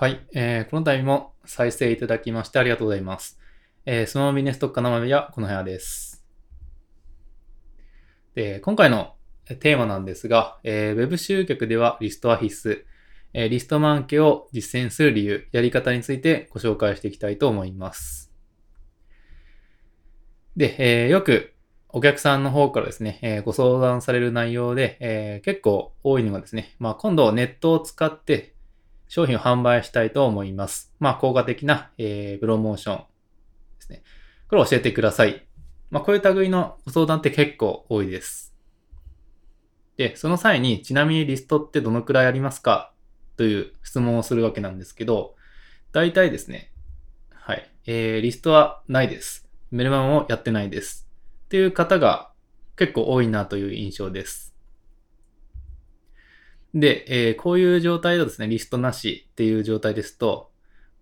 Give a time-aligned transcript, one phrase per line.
[0.00, 3.38] はい、えーこの度も再生いただきましてありがとうございます。
[3.84, 6.24] えー、スノービネス特化生ビはこの部屋です。
[8.34, 9.12] で、今回の
[9.44, 12.82] テーマなんですが、えー、Web 集客ではリストは必須、
[13.34, 18.32] えーリストマーケを実践する理由、やり方についてご紹介していきたいと思います。
[20.56, 21.52] で、えーよく
[21.90, 28.54] お客さんの方からですね、えーご相談される内容で、えー結構多いのがですね、まあ、今度ネットを使って
[29.10, 30.94] 商品を販売したいと思います。
[31.00, 33.04] まあ、効果的な、えープロモーションで
[33.80, 34.02] すね。
[34.48, 35.46] これを教えてください。
[35.90, 38.54] まあ、こういう類のご相談って結構多いです。
[39.96, 42.92] で、その際に、ちなみにリストってどのくらいありますか？
[43.36, 45.34] という質問をするわけなんですけど、
[45.90, 46.72] 大体ですね、
[47.32, 49.48] はい、えー、リストはないです。
[49.72, 51.08] メルマガもやってないです。
[51.46, 52.30] っていう方が
[52.76, 54.49] 結構多いなという印象です。
[56.74, 60.50] で、えーこういう状態だとですね、リストなしっていう状態ですと、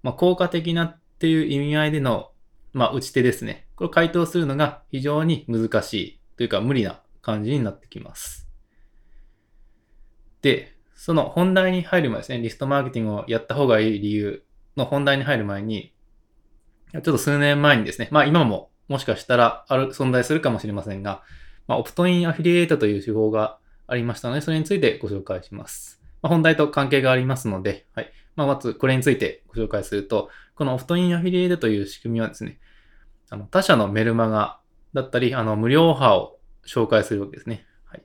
[0.02, 2.30] まあ、効果的なっていう意味合いでの、
[2.72, 3.66] まあ、打ち手ですね。
[3.76, 8.48] これを回答するのが非常に難しいというか無理な感じになってきます。
[10.42, 14.44] で、その本題に入る前ですね、リストマーケティングをやった方がいい理由
[14.76, 15.94] の本題に入る前に、
[16.92, 21.22] ちょっと数年前にですね、まあ今ももしかしたらある、存在するかもしれませんが、
[21.66, 26.00] まあオプトインアフィリエイトという手法がありましたので、それについてご紹介します。
[26.22, 28.12] まあ、本題と関係がありますので、はい。
[28.36, 32.60] まあ、まずこれについてご紹介すると、このオプトインアフィリエイトという仕組みはですね、
[33.30, 34.60] あの他社のメルマガ
[34.94, 37.66] だったり、あの無料オファーを紹介するわけですね。
[37.84, 38.02] はい。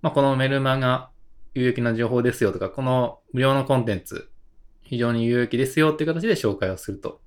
[0.00, 1.10] まあ、このメルマガ
[1.54, 4.30] 有益な情報ですよとか、この無料のコンテンツ
[4.82, 7.20] 非常に有益ですよっていう形で紹介をすると。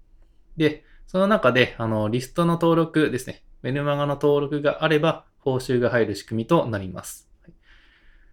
[0.57, 3.43] で、その中で、あの、リストの登録ですね。
[3.61, 7.26] メルマガの登録があれば、報酬が入る仕組みとなります。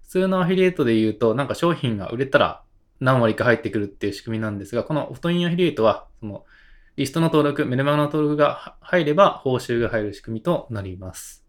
[0.05, 2.63] 普通のアフィリエイトで言うと、なんか商品が売れたら
[3.01, 6.45] 何割か入ってくるっていう仕組みなんですが、このオフトインアフィリエイトは、その、
[6.97, 11.45] リストの登録、メルマガの登録が入れば報酬が入る仕組みとなります。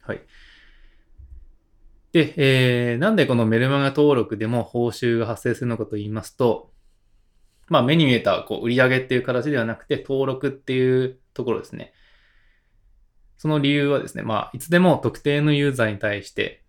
[0.00, 0.22] はい。
[2.12, 6.70] で、えー、なんでこのメルマガ登録でも報酬が発生するのかと言いますと、
[7.68, 11.92] まあ目に見えたこう売り上げっていう形ではなくて登録っていうところですね。
[13.36, 16.63] その理由はですね、まあいつでも特定のユーザーに対して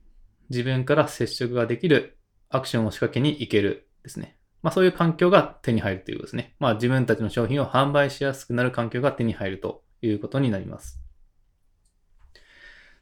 [0.50, 2.18] 自分から接触ができる
[2.50, 4.38] アクションを仕掛けに行けるですね。
[4.62, 6.56] まあそういう環境が手に入るということですね。
[6.60, 11.00] まあ自分たちの商品を販売しやすくなる環境が手に入るということになります。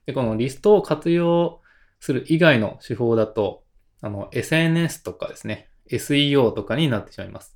[0.06, 1.62] で、このリストを活用
[2.00, 3.64] する以外の手法だと、
[4.02, 7.56] あの SNS とかですね、SEO とかになってしまいます。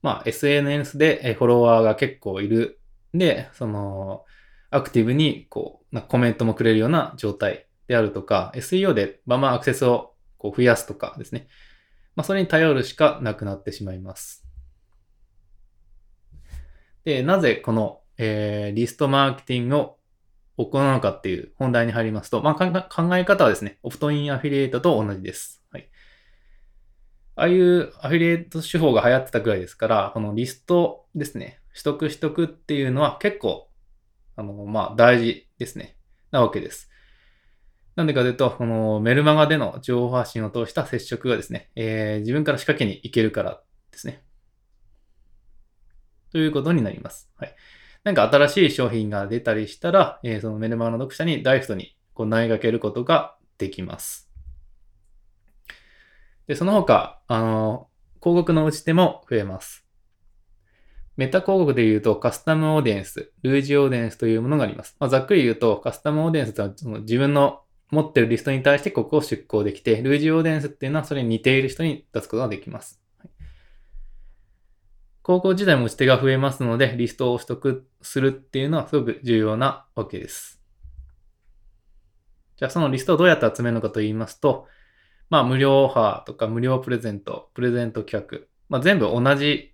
[0.00, 2.80] まあ SNS でフォロワーが結構いる。
[3.12, 4.24] で、その、
[4.70, 11.48] アクティブにこう、コメントもくれるような状態であるとか、SEO でバンバンアクセスをこう増やすとかですね。
[12.14, 14.46] まあ、それに頼るしかなくなってしまいます。
[17.04, 19.98] で、なぜこの、えーリストマーケティングを
[20.56, 25.62] 行うのかっていう本題に入りますと、まあ、考え方はですね、オプトインアフィリエイトと同じです。
[25.70, 25.88] はい。
[27.34, 33.68] ああいうアフィリエイト手法が流行ってたぐらいですから、このリストですね、取得取得っていうのは結構、
[34.36, 35.96] あの、まあ、大事ですね。
[36.30, 36.90] なわけです。
[37.94, 44.22] なんでかというと、このメルマガでの情報発信を通した接触がですね、えー自分から仕掛けに行けるからですね。
[46.30, 47.30] ということになります。
[47.36, 47.54] はい。
[48.04, 54.30] なんか新しい商品が出たりしたら、えーそのメルマガの読者にダイレクトにこう投げかけることができます。
[56.46, 57.88] で、その他、あの、
[58.22, 59.86] 広告の打ち手も増えます。
[61.16, 64.96] メタ広告で言うとカスタムオーディエンス、類似オーディエンスというものがあります。
[64.98, 67.61] まあ、ざっくり言うとカスタムオーディエンスとはその自分の
[67.92, 73.00] 持ってるリストに対してここを出稿できて、類似オーデンスっていうのはそれに似ている人に出すことができます。
[73.18, 73.28] はい
[75.24, 80.60] 広告自体も打ち手が増えますので、リストを取得するっていうのはすごく重要なわけです。
[82.56, 84.66] じゃあそのリストをどうやって集めるのかと言いますと、
[85.30, 88.38] まあ無料オファーとか無料プレゼント、プレゼント企画、
[88.68, 89.72] まあ全部同じ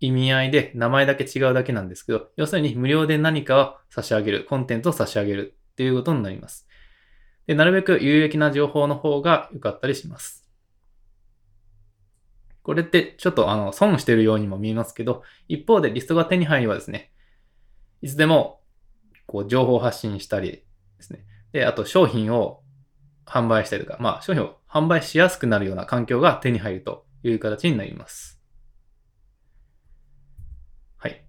[0.00, 6.66] 意味合いで名前だけ違うだけなんですけど、要するに無料で何かを差し上げる、コンテンツを差し上げるっていうことになります。
[7.46, 10.48] で、なるべく有益な情報の方が良かったりします。
[12.62, 17.12] これってちょっとあの損してるようにも見えますけど、一方でリストが手に入ればですね、
[18.02, 18.60] いつでも
[19.26, 20.64] こう情報発信したりで
[21.00, 21.24] すね。
[21.52, 22.62] で、あと商品を
[23.26, 28.40] 販売したりとか、まあ商品を販売しやすくなるような環境が手に入るという形になります。
[30.98, 31.24] はい。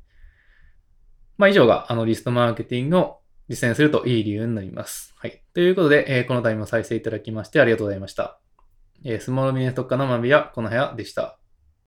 [1.38, 3.21] まあ以上があのリストマーケティングを
[3.52, 5.14] 実践するといい理由になります。
[5.18, 5.44] はい。
[5.54, 8.40] ということで、えーこの度も再生いただきましてありがとうございました。
[9.04, 11.41] えースモールビジネス特化の学びはこの部屋でした。